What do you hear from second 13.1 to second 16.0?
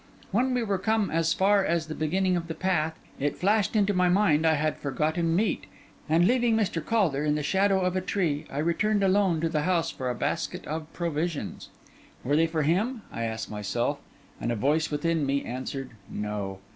I asked myself. And a voice within me answered,